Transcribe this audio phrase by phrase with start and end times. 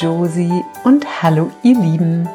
[0.00, 2.26] Josie und hallo ihr Lieben.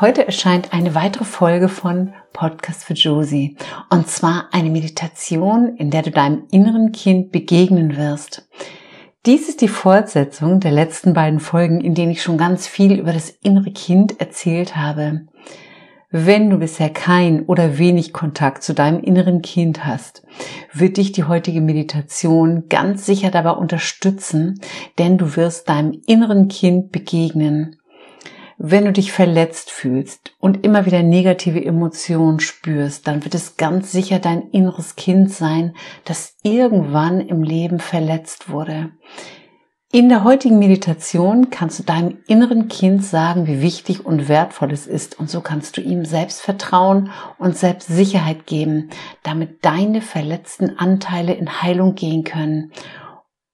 [0.00, 3.56] Heute erscheint eine weitere Folge von Podcast für Josie
[3.90, 8.48] und zwar eine Meditation, in der du deinem inneren Kind begegnen wirst.
[9.24, 13.12] Dies ist die Fortsetzung der letzten beiden Folgen, in denen ich schon ganz viel über
[13.12, 15.26] das innere Kind erzählt habe.
[16.18, 20.22] Wenn du bisher kein oder wenig Kontakt zu deinem inneren Kind hast,
[20.72, 24.58] wird dich die heutige Meditation ganz sicher dabei unterstützen,
[24.98, 27.76] denn du wirst deinem inneren Kind begegnen.
[28.56, 33.92] Wenn du dich verletzt fühlst und immer wieder negative Emotionen spürst, dann wird es ganz
[33.92, 35.76] sicher dein inneres Kind sein,
[36.06, 38.88] das irgendwann im Leben verletzt wurde.
[39.92, 44.88] In der heutigen Meditation kannst du deinem inneren Kind sagen, wie wichtig und wertvoll es
[44.88, 48.90] ist und so kannst du ihm Selbstvertrauen und Selbstsicherheit geben,
[49.22, 52.72] damit deine verletzten Anteile in Heilung gehen können.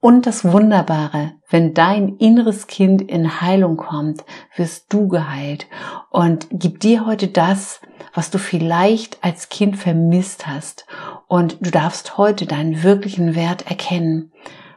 [0.01, 4.25] Und das Wunderbare, wenn dein inneres Kind in Heilung kommt,
[4.57, 5.67] wirst du geheilt
[6.09, 7.83] und gib dir heute das,
[8.15, 10.87] was du vielleicht als Kind vermisst hast
[11.29, 14.33] und du darfst heute deinen wirklichen Wert erkennen.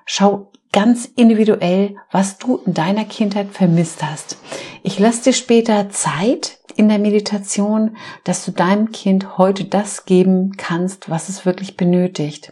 [0.05, 4.37] Schau ganz individuell, was du in deiner Kindheit vermisst hast.
[4.83, 7.95] Ich lasse dir später Zeit in der Meditation,
[8.25, 12.51] dass du deinem Kind heute das geben kannst, was es wirklich benötigt.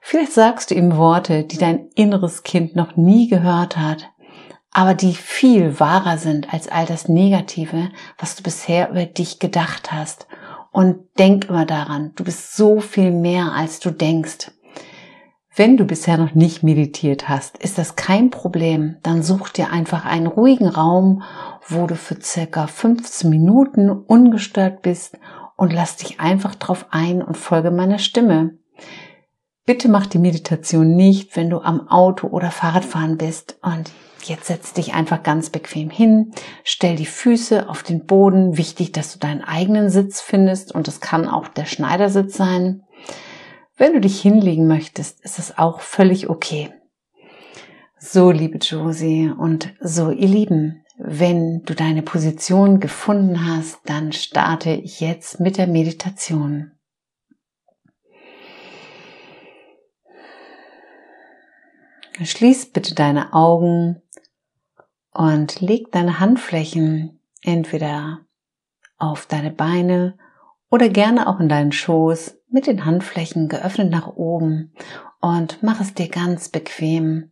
[0.00, 4.10] Vielleicht sagst du ihm Worte, die dein inneres Kind noch nie gehört hat,
[4.72, 9.92] aber die viel wahrer sind als all das Negative, was du bisher über dich gedacht
[9.92, 10.26] hast.
[10.72, 14.50] Und denk immer daran, du bist so viel mehr, als du denkst.
[15.54, 18.96] Wenn du bisher noch nicht meditiert hast, ist das kein Problem.
[19.02, 21.22] Dann such dir einfach einen ruhigen Raum,
[21.68, 25.18] wo du für circa 15 Minuten ungestört bist
[25.56, 28.56] und lass dich einfach drauf ein und folge meiner Stimme.
[29.66, 33.90] Bitte mach die Meditation nicht, wenn du am Auto oder Fahrradfahren bist und
[34.24, 36.32] jetzt setz dich einfach ganz bequem hin,
[36.64, 38.56] stell die Füße auf den Boden.
[38.56, 42.84] Wichtig, dass du deinen eigenen Sitz findest und es kann auch der Schneidersitz sein.
[43.76, 46.72] Wenn du dich hinlegen möchtest, ist es auch völlig okay.
[47.98, 54.70] So, liebe Josie und so, ihr Lieben, wenn du deine Position gefunden hast, dann starte
[54.70, 56.72] ich jetzt mit der Meditation.
[62.22, 64.02] Schließ bitte deine Augen
[65.12, 68.20] und leg deine Handflächen entweder
[68.98, 70.18] auf deine Beine
[70.70, 74.72] oder gerne auch in deinen Schoß mit den Handflächen geöffnet nach oben
[75.20, 77.30] und mach es dir ganz bequem.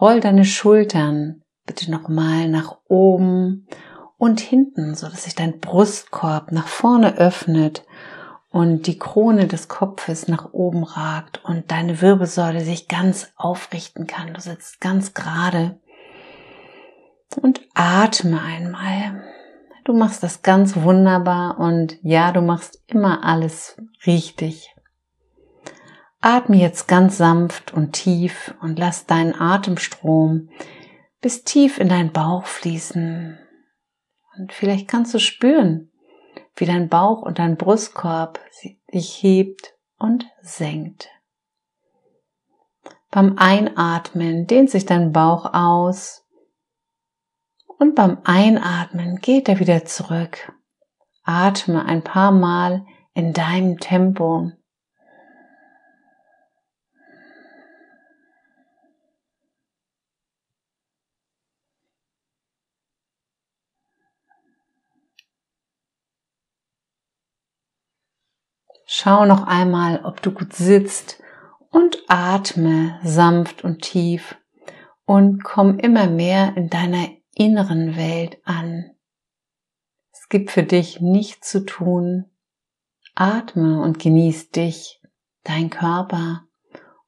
[0.00, 3.66] Roll deine Schultern bitte nochmal nach oben
[4.18, 7.84] und hinten, so dass sich dein Brustkorb nach vorne öffnet
[8.50, 14.32] und die Krone des Kopfes nach oben ragt und deine Wirbelsäule sich ganz aufrichten kann.
[14.32, 15.80] Du sitzt ganz gerade
[17.42, 19.24] und atme einmal.
[19.84, 24.74] Du machst das ganz wunderbar und ja, du machst immer alles richtig.
[26.22, 30.48] Atme jetzt ganz sanft und tief und lass deinen Atemstrom
[31.20, 33.38] bis tief in deinen Bauch fließen.
[34.38, 35.92] Und vielleicht kannst du spüren,
[36.56, 38.40] wie dein Bauch und dein Brustkorb
[38.90, 41.10] sich hebt und senkt.
[43.10, 46.23] Beim Einatmen dehnt sich dein Bauch aus
[47.78, 50.52] und beim Einatmen geht er wieder zurück.
[51.22, 54.52] Atme ein paar Mal in deinem Tempo.
[68.86, 71.20] Schau noch einmal, ob du gut sitzt
[71.70, 74.36] und atme sanft und tief
[75.04, 78.90] und komm immer mehr in deiner inneren Welt an.
[80.12, 82.30] Es gibt für dich nichts zu tun.
[83.14, 85.00] Atme und genieß dich,
[85.44, 86.46] dein Körper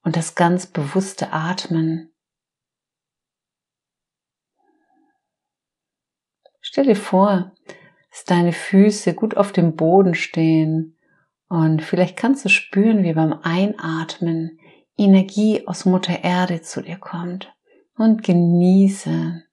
[0.02, 2.12] und das ganz bewusste Atmen.
[6.60, 7.52] Stell dir vor,
[8.10, 10.96] dass deine Füße gut auf dem Boden stehen
[11.48, 14.58] und vielleicht kannst du spüren, wie beim Einatmen
[14.96, 17.54] Energie aus Mutter Erde zu dir kommt
[17.96, 19.45] und genieße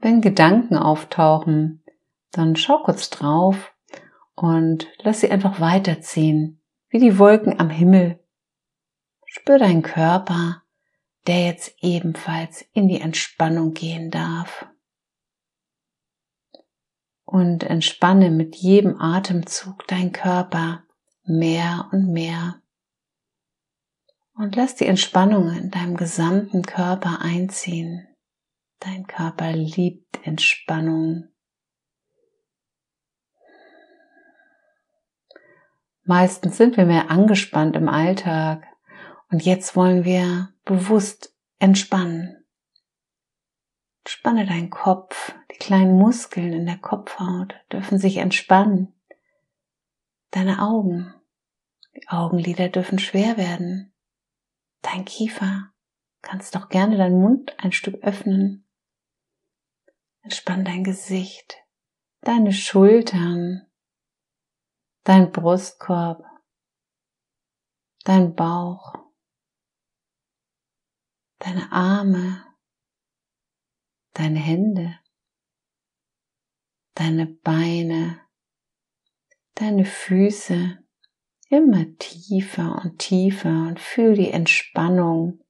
[0.00, 1.84] Wenn Gedanken auftauchen,
[2.32, 3.74] dann schau kurz drauf
[4.34, 8.18] und lass sie einfach weiterziehen, wie die Wolken am Himmel.
[9.26, 10.62] Spür deinen Körper,
[11.26, 14.66] der jetzt ebenfalls in die Entspannung gehen darf.
[17.24, 20.82] Und entspanne mit jedem Atemzug deinen Körper
[21.24, 22.62] mehr und mehr.
[24.34, 28.09] Und lass die Entspannung in deinem gesamten Körper einziehen.
[28.80, 31.28] Dein Körper liebt Entspannung.
[36.02, 38.66] Meistens sind wir mehr angespannt im Alltag
[39.30, 42.42] und jetzt wollen wir bewusst entspannen.
[44.08, 48.94] Spanne deinen Kopf, die kleinen Muskeln in der Kopfhaut dürfen sich entspannen.
[50.30, 51.14] Deine Augen,
[51.94, 53.92] die Augenlider dürfen schwer werden.
[54.80, 55.70] Dein Kiefer,
[56.22, 58.66] kannst doch gerne deinen Mund ein Stück öffnen.
[60.30, 61.56] Entspann dein Gesicht,
[62.20, 63.66] deine Schultern,
[65.02, 66.22] dein Brustkorb,
[68.04, 68.94] dein Bauch,
[71.40, 72.46] deine Arme,
[74.12, 75.00] deine Hände,
[76.94, 78.20] deine Beine,
[79.56, 80.78] deine Füße
[81.48, 85.40] immer tiefer und tiefer und fühl die Entspannung.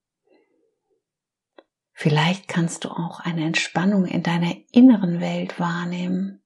[2.02, 6.40] Vielleicht kannst du auch eine Entspannung in deiner inneren Welt wahrnehmen.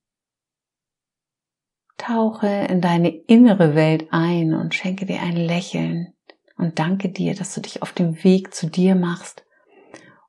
[1.96, 6.12] Tauche in deine innere Welt ein und schenke dir ein Lächeln
[6.56, 9.46] und danke dir, dass du dich auf dem Weg zu dir machst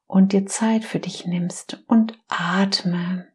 [0.05, 3.27] und dir Zeit für dich nimmst und atme.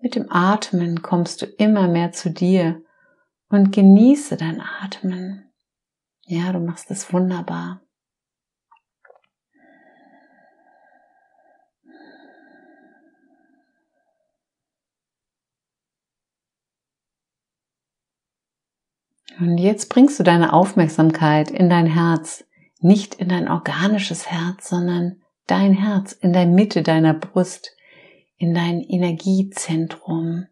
[0.00, 2.82] Mit dem Atmen kommst du immer mehr zu dir
[3.50, 5.47] und genieße dein Atmen.
[6.30, 7.80] Ja, du machst es wunderbar.
[19.40, 22.44] Und jetzt bringst du deine Aufmerksamkeit in dein Herz,
[22.80, 27.74] nicht in dein organisches Herz, sondern dein Herz in der Mitte deiner Brust,
[28.36, 30.46] in dein Energiezentrum,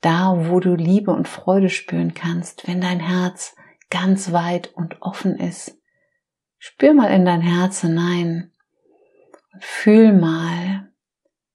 [0.00, 3.54] da wo du Liebe und Freude spüren kannst, wenn dein Herz
[3.90, 5.78] ganz weit und offen ist.
[6.58, 8.52] Spür mal in dein Herz hinein
[9.52, 10.92] und fühl mal,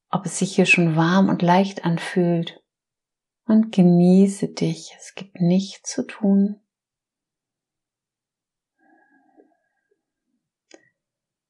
[0.09, 2.61] ob es sich hier schon warm und leicht anfühlt
[3.45, 4.95] und genieße dich.
[4.99, 6.61] Es gibt nichts zu tun.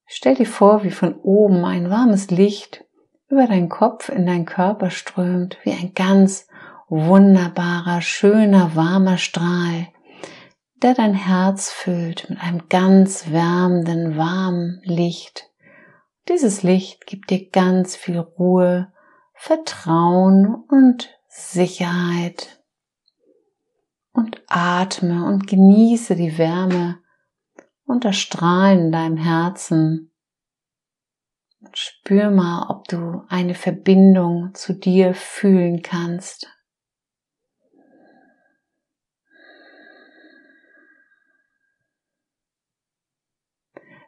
[0.05, 2.83] Stell dir vor, wie von oben ein warmes Licht
[3.29, 6.47] über deinen Kopf in deinen Körper strömt, wie ein ganz
[6.89, 9.87] wunderbarer, schöner, warmer Strahl,
[10.81, 15.49] der dein Herz füllt mit einem ganz wärmenden, warmen Licht.
[16.27, 18.91] Dieses Licht gibt dir ganz viel Ruhe,
[19.33, 22.63] Vertrauen und Sicherheit
[24.13, 26.99] und atme und genieße die Wärme
[27.85, 30.11] und das Strahlen in deinem Herzen.
[31.73, 36.47] Spür mal, ob du eine Verbindung zu dir fühlen kannst.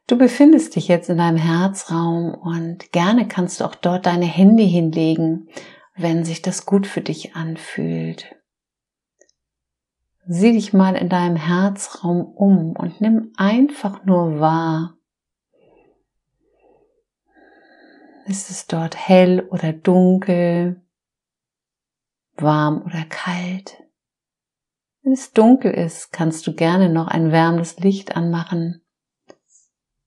[0.07, 4.63] Du befindest dich jetzt in deinem Herzraum und gerne kannst du auch dort deine Hände
[4.63, 5.47] hinlegen
[5.95, 8.35] wenn sich das gut für dich anfühlt.
[10.25, 14.97] Sieh dich mal in deinem Herzraum um und nimm einfach nur wahr.
[18.25, 20.81] Ist es dort hell oder dunkel,
[22.35, 23.83] warm oder kalt?
[25.01, 28.81] Wenn es dunkel ist, kannst du gerne noch ein wärmendes Licht anmachen.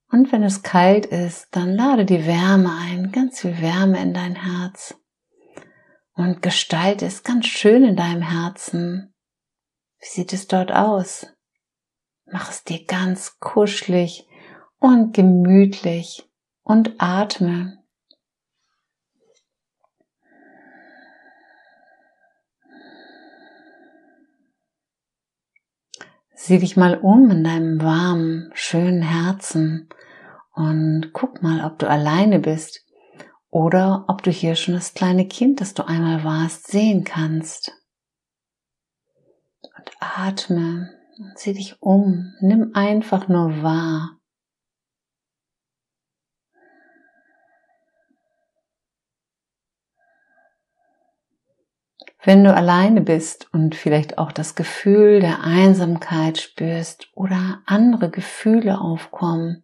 [0.09, 4.37] Und wenn es kalt ist, dann lade die Wärme ein, ganz viel Wärme in dein
[4.37, 4.95] Herz
[6.17, 9.15] und Gestalt ist ganz schön in deinem Herzen.
[10.01, 11.27] Wie sieht es dort aus?
[12.25, 14.27] Mach es dir ganz kuschelig
[14.79, 16.29] und gemütlich
[16.63, 17.85] und atme.
[26.47, 29.89] Sieh dich mal um in deinem warmen, schönen Herzen
[30.55, 32.87] und guck mal, ob du alleine bist
[33.51, 37.73] oder ob du hier schon das kleine Kind, das du einmal warst, sehen kannst.
[39.61, 40.89] Und atme
[41.19, 42.33] und sieh dich um.
[42.41, 44.16] Nimm einfach nur wahr.
[52.27, 58.81] Wenn du alleine bist und vielleicht auch das Gefühl der Einsamkeit spürst oder andere Gefühle
[58.81, 59.63] aufkommen,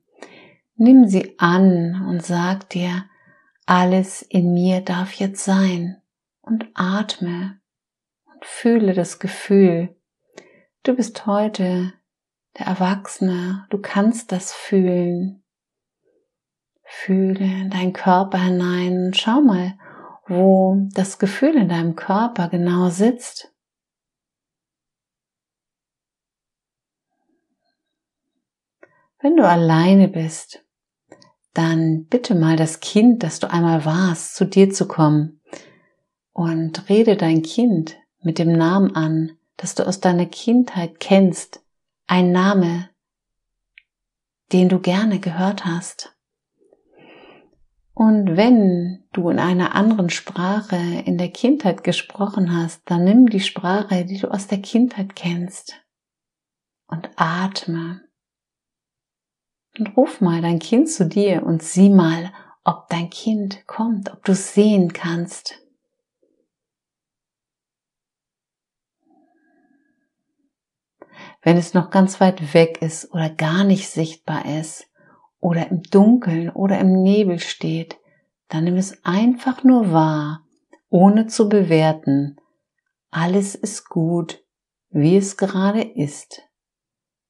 [0.77, 3.07] nimm sie an und sag dir,
[3.67, 6.01] alles in mir darf jetzt sein
[6.41, 7.59] und atme
[8.33, 9.97] und fühle das Gefühl.
[10.85, 11.93] Du bist heute
[12.61, 15.43] der Erwachsene, du kannst das fühlen.
[16.85, 19.75] Fühle in deinen Körper hinein und schau mal,
[20.27, 23.53] wo das Gefühl in deinem Körper genau sitzt.
[29.21, 30.65] Wenn du alleine bist,
[31.55, 35.41] dann bitte mal das Kind, das du einmal warst, zu dir zu kommen
[36.33, 41.63] und rede dein Kind mit dem Namen an, das du aus deiner Kindheit kennst,
[42.07, 42.91] ein Name,
[44.53, 46.17] den du gerne gehört hast.
[48.03, 53.39] Und wenn du in einer anderen Sprache in der Kindheit gesprochen hast, dann nimm die
[53.39, 55.81] Sprache, die du aus der Kindheit kennst
[56.89, 58.01] und atme.
[59.79, 62.33] Und ruf mal dein Kind zu dir und sieh mal,
[62.65, 65.61] ob dein Kind kommt, ob du sehen kannst.
[71.41, 74.92] Wenn es noch ganz weit weg ist oder gar nicht sichtbar ist
[75.43, 77.99] oder im Dunkeln oder im Nebel steht,
[78.49, 80.47] dann nimm es einfach nur wahr,
[80.89, 82.37] ohne zu bewerten.
[83.11, 84.43] Alles ist gut,
[84.91, 86.43] wie es gerade ist.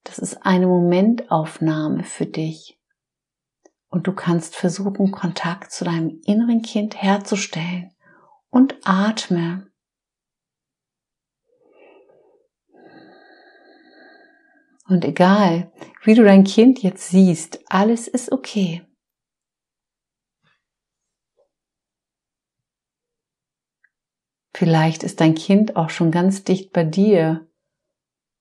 [0.04, 2.78] Das ist eine Momentaufnahme für dich.
[3.88, 7.92] Und du kannst versuchen, Kontakt zu deinem inneren Kind herzustellen
[8.50, 9.71] und atme
[14.92, 15.72] Und egal,
[16.04, 18.82] wie du dein Kind jetzt siehst, alles ist okay.
[24.52, 27.48] Vielleicht ist dein Kind auch schon ganz dicht bei dir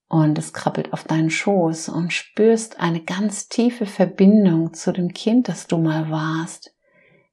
[0.08, 5.48] und es krabbelt auf deinen Schoß und spürst eine ganz tiefe Verbindung zu dem Kind,
[5.48, 6.76] das du mal warst.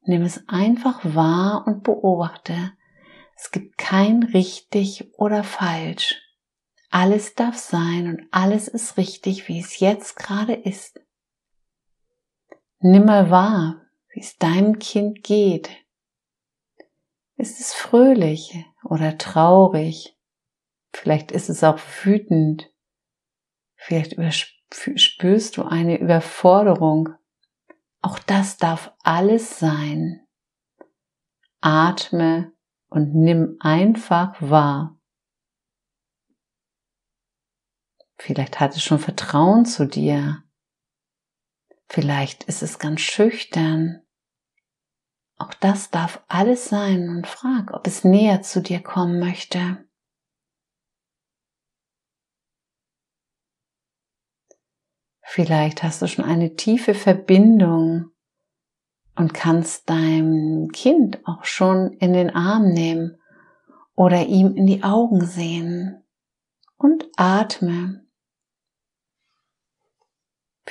[0.03, 2.71] Nimm es einfach wahr und beobachte.
[3.35, 6.28] Es gibt kein richtig oder falsch.
[6.89, 10.99] Alles darf sein und alles ist richtig, wie es jetzt gerade ist.
[12.79, 15.69] Nimm mal wahr, wie es deinem Kind geht.
[17.35, 20.17] Ist es fröhlich oder traurig?
[20.91, 22.71] Vielleicht ist es auch wütend.
[23.75, 24.15] Vielleicht
[24.71, 27.09] spürst du eine Überforderung.
[28.01, 30.21] Auch das darf alles sein.
[31.61, 32.51] Atme
[32.89, 34.98] und nimm einfach wahr.
[38.19, 40.43] Vielleicht hat es schon Vertrauen zu dir.
[41.87, 44.01] Vielleicht ist es ganz schüchtern.
[45.37, 49.87] Auch das darf alles sein und frag, ob es näher zu dir kommen möchte.
[55.23, 58.11] Vielleicht hast du schon eine tiefe Verbindung
[59.15, 63.17] und kannst dein Kind auch schon in den Arm nehmen
[63.95, 66.03] oder ihm in die Augen sehen
[66.77, 68.08] und atme.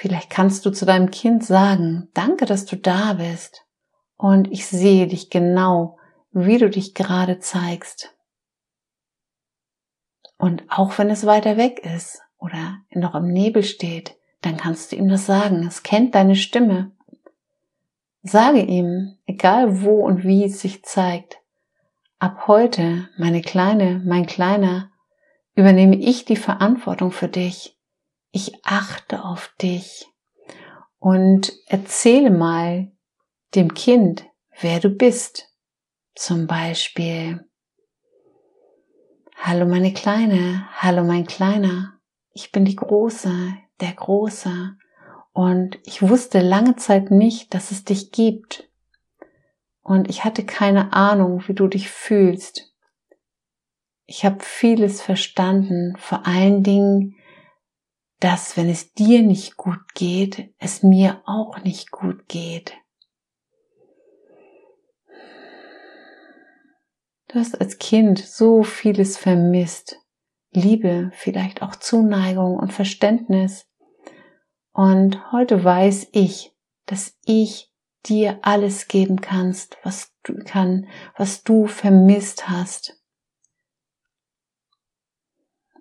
[0.00, 3.66] Vielleicht kannst du zu deinem Kind sagen, danke, dass du da bist
[4.16, 5.98] und ich sehe dich genau,
[6.30, 8.14] wie du dich gerade zeigst.
[10.36, 14.96] Und auch wenn es weiter weg ist oder noch im Nebel steht, dann kannst du
[14.96, 15.66] ihm das sagen.
[15.66, 16.92] Es kennt deine Stimme.
[18.22, 21.38] Sage ihm, egal wo und wie es sich zeigt,
[22.20, 24.92] ab heute, meine Kleine, mein Kleiner,
[25.56, 27.77] übernehme ich die Verantwortung für dich
[28.30, 30.06] ich achte auf dich
[30.98, 32.92] und erzähle mal
[33.54, 34.26] dem Kind,
[34.60, 35.52] wer du bist.
[36.14, 37.48] Zum Beispiel,
[39.40, 42.00] Hallo meine Kleine, hallo mein Kleiner,
[42.32, 44.76] ich bin die Große, der Große
[45.32, 48.68] und ich wusste lange Zeit nicht, dass es dich gibt.
[49.80, 52.74] Und ich hatte keine Ahnung, wie du dich fühlst.
[54.06, 57.14] Ich habe vieles verstanden, vor allen Dingen
[58.20, 62.74] dass wenn es dir nicht gut geht, es mir auch nicht gut geht.
[67.28, 70.00] Du hast als Kind so vieles vermisst.
[70.50, 73.66] Liebe, vielleicht auch Zuneigung und Verständnis.
[74.72, 76.54] Und heute weiß ich,
[76.86, 77.70] dass ich
[78.06, 82.98] dir alles geben kannst, was du kann, was du vermisst hast.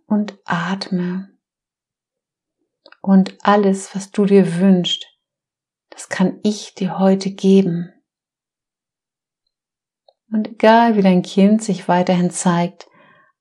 [0.05, 1.36] Und atme
[3.01, 5.07] und alles, was du dir wünschst,
[5.89, 7.93] das kann ich dir heute geben.
[10.31, 12.87] Und egal wie dein Kind sich weiterhin zeigt,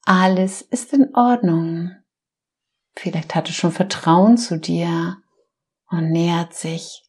[0.05, 1.91] alles ist in Ordnung.
[2.97, 5.19] Vielleicht hat es schon Vertrauen zu dir
[5.91, 7.03] und nähert sich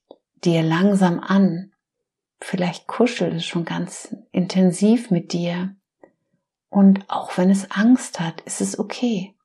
[0.43, 1.71] dir langsam an.
[2.39, 5.75] Vielleicht kuschelt es schon ganz intensiv mit dir.
[6.69, 9.36] Und auch wenn es Angst hat, ist es okay.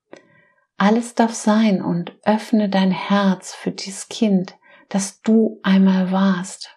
[0.84, 4.56] Alles darf sein und öffne dein Herz für dieses Kind,
[4.88, 6.76] das du einmal warst.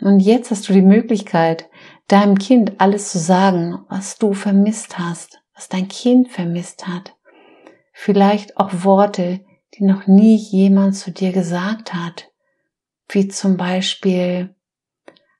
[0.00, 1.68] Und jetzt hast du die Möglichkeit,
[2.06, 7.16] deinem Kind alles zu sagen, was du vermisst hast, was dein Kind vermisst hat.
[7.92, 9.44] vielleicht auch Worte,
[9.76, 12.30] die noch nie jemand zu dir gesagt hat,
[13.08, 14.54] wie zum Beispiel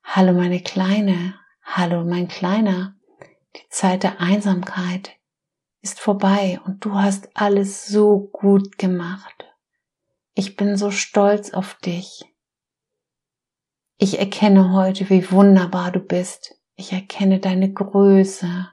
[0.03, 2.97] Hallo meine Kleine, hallo mein Kleiner,
[3.57, 5.17] die Zeit der Einsamkeit
[5.81, 9.45] ist vorbei und du hast alles so gut gemacht.
[10.35, 12.25] Ich bin so stolz auf dich.
[13.99, 16.59] Ich erkenne heute, wie wunderbar du bist.
[16.75, 18.69] Ich erkenne deine Größe.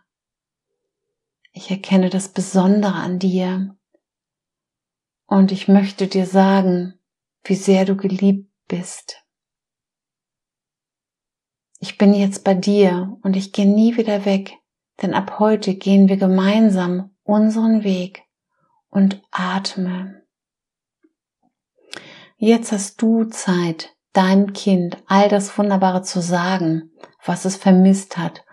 [1.51, 3.77] Ich erkenne das Besondere an dir.
[5.27, 6.99] Und ich möchte dir sagen,
[7.43, 9.23] wie sehr du geliebt bist.
[11.79, 14.60] Ich bin jetzt bei dir und ich gehe nie wieder weg,
[15.01, 18.23] denn ab heute gehen wir gemeinsam unseren Weg
[18.89, 20.21] und atme.
[22.37, 26.91] Jetzt hast du Zeit, deinem Kind all das Wunderbare zu sagen,
[27.23, 28.43] was es vermisst hat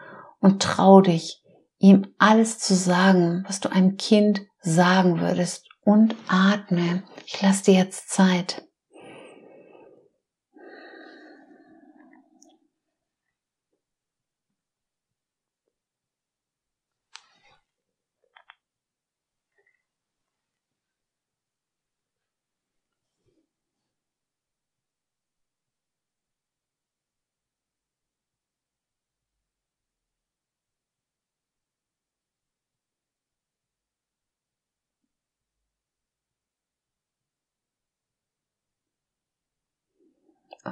[0.40, 1.42] und trau dich,
[1.78, 7.02] ihm alles zu sagen, was du einem Kind sagen würdest und atme.
[7.26, 8.67] Ich lasse dir jetzt Zeit.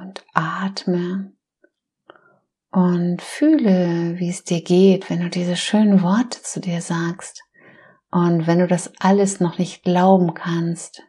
[0.01, 1.31] Und atme
[2.71, 7.43] und fühle, wie es dir geht, wenn du diese schönen Worte zu dir sagst
[8.11, 11.03] und wenn du das alles noch nicht glauben kannst.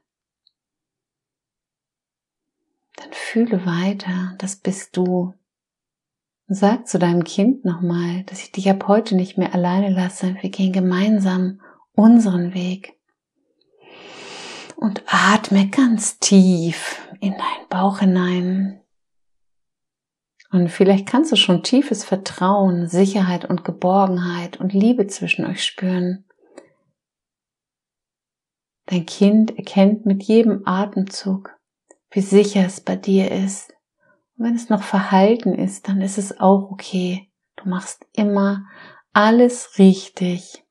[2.96, 5.34] Dann fühle weiter, das bist du.
[6.48, 10.36] Sag zu deinem Kind nochmal, dass ich dich ab heute nicht mehr alleine lasse.
[10.40, 11.60] Wir gehen gemeinsam
[11.92, 12.94] unseren Weg.
[14.76, 18.80] Und atme ganz tief in deinen Bauch hinein.
[20.50, 26.24] Und vielleicht kannst du schon tiefes Vertrauen, Sicherheit und Geborgenheit und Liebe zwischen euch spüren.
[28.86, 31.54] Dein Kind erkennt mit jedem Atemzug,
[32.10, 33.74] wie sicher es bei dir ist.
[34.36, 37.30] Und wenn es noch verhalten ist, dann ist es auch okay.
[37.56, 38.64] Du machst immer
[39.12, 40.64] alles richtig.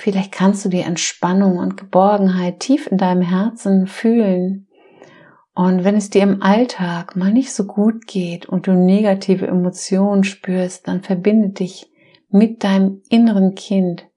[0.00, 4.66] Vielleicht kannst du die Entspannung und Geborgenheit tief in deinem Herzen fühlen.
[5.60, 10.24] Und wenn es dir im Alltag mal nicht so gut geht und du negative Emotionen
[10.24, 11.92] spürst, dann verbinde dich
[12.30, 14.08] mit deinem inneren Kind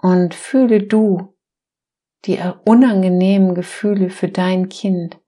[0.00, 1.36] und fühle du
[2.24, 5.20] die unangenehmen Gefühle für dein Kind,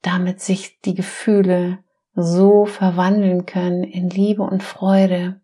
[0.00, 1.80] damit sich die Gefühle
[2.14, 5.42] so verwandeln können in Liebe und Freude.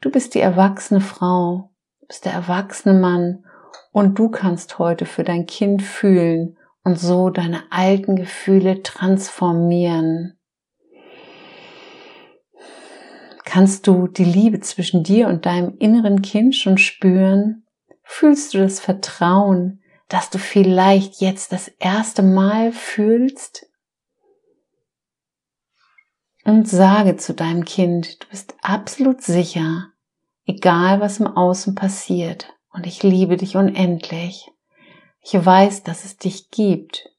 [0.00, 1.70] Du bist die erwachsene Frau,
[2.00, 3.44] du bist der erwachsene Mann
[3.92, 6.55] und du kannst heute für dein Kind fühlen
[6.86, 10.38] und so deine alten Gefühle transformieren.
[13.44, 17.64] Kannst du die Liebe zwischen dir und deinem inneren Kind schon spüren?
[18.04, 23.66] Fühlst du das Vertrauen, das du vielleicht jetzt das erste Mal fühlst?
[26.44, 29.88] Und sage zu deinem Kind, du bist absolut sicher,
[30.44, 34.52] egal was im Außen passiert, und ich liebe dich unendlich.
[35.28, 37.10] Ich weiß, dass es dich gibt.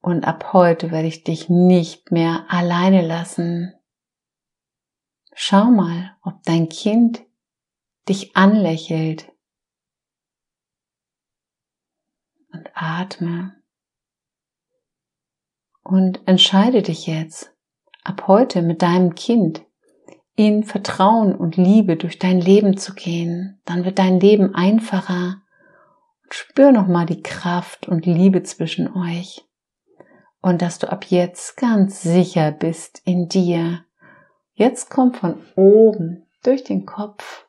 [0.00, 3.74] Und ab heute werde ich dich nicht mehr alleine lassen.
[5.34, 7.24] Schau mal, ob dein Kind
[8.08, 9.32] dich anlächelt.
[12.52, 13.56] Und atme.
[15.82, 17.52] Und entscheide dich jetzt,
[18.04, 19.66] ab heute mit deinem Kind
[20.36, 23.60] in Vertrauen und Liebe durch dein Leben zu gehen.
[23.64, 25.42] Dann wird dein Leben einfacher
[26.34, 29.44] Spür nochmal die Kraft und Liebe zwischen euch
[30.40, 33.84] und dass du ab jetzt ganz sicher bist in dir.
[34.54, 37.46] Jetzt kommt von oben durch den Kopf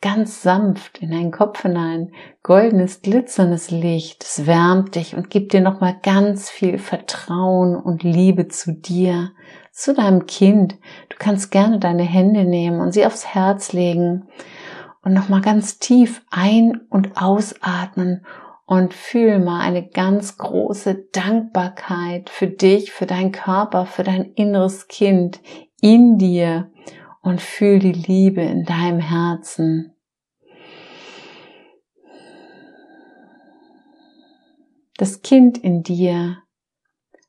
[0.00, 2.12] ganz sanft in deinen Kopf hinein
[2.42, 4.22] goldenes glitzerndes Licht.
[4.22, 9.32] Es wärmt dich und gibt dir nochmal ganz viel Vertrauen und Liebe zu dir,
[9.72, 10.74] zu deinem Kind.
[11.08, 14.28] Du kannst gerne deine Hände nehmen und sie aufs Herz legen
[15.06, 18.26] und nochmal ganz tief ein- und ausatmen
[18.64, 24.88] und fühl mal eine ganz große Dankbarkeit für dich, für deinen Körper, für dein inneres
[24.88, 25.40] Kind
[25.80, 26.72] in dir
[27.22, 29.94] und fühl die Liebe in deinem Herzen.
[34.96, 36.38] Das Kind in dir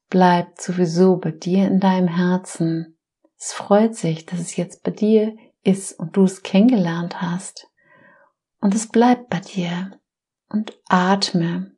[0.10, 2.98] bleibt sowieso bei dir in deinem Herzen.
[3.38, 7.67] Es freut sich, dass es jetzt bei dir ist und du es kennengelernt hast.
[8.60, 10.00] Und es bleibt bei dir.
[10.50, 11.78] und atme.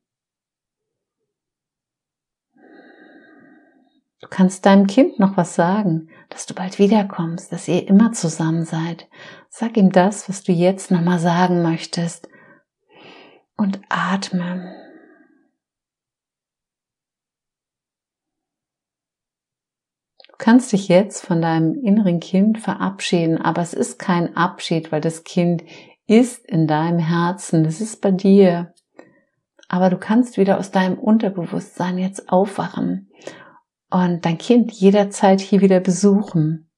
[4.22, 8.65] Du kannst deinem Kind noch was sagen, dass du bald wiederkommst, dass ihr immer zusammen
[8.65, 9.08] seid.
[9.50, 12.28] Sag ihm das, was du jetzt nochmal sagen möchtest.
[13.56, 14.76] Und atme.
[20.28, 25.02] Du kannst dich jetzt von deinem inneren Kind verabschieden, aber es ist kein Abschied, weil
[25.02, 25.63] das Kind
[26.10, 28.74] ist in deinem Herzen, es ist bei dir.
[29.67, 33.12] Aber du kannst wieder aus deinem Unterbewusstsein jetzt aufwachen
[33.91, 36.72] und dein Kind jederzeit hier wieder besuchen.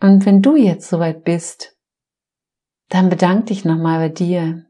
[0.00, 1.76] Und wenn du jetzt soweit bist,
[2.88, 4.66] dann bedank dich nochmal bei dir.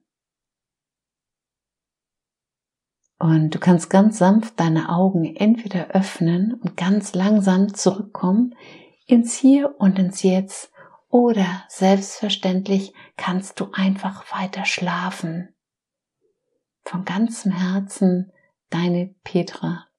[3.19, 8.55] Und du kannst ganz sanft deine Augen entweder öffnen und ganz langsam zurückkommen
[9.07, 10.70] ins Hier und ins Jetzt
[11.11, 15.55] oder selbstverständlich kannst du einfach weiter schlafen.
[16.83, 18.33] Von ganzem Herzen,
[18.71, 19.90] deine Petra.